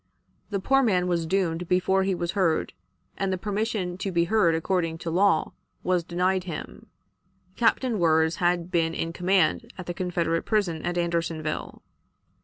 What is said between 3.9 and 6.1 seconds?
to be heard according to law was